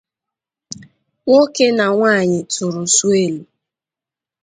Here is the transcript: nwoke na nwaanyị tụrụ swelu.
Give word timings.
nwoke 1.23 1.65
na 1.77 1.85
nwaanyị 1.95 2.39
tụrụ 2.51 2.83
swelu. 2.95 3.41